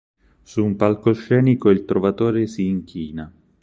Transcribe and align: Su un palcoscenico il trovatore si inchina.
Su 0.43 0.63
un 0.65 0.77
palcoscenico 0.77 1.69
il 1.69 1.85
trovatore 1.85 2.47
si 2.47 2.65
inchina. 2.65 3.31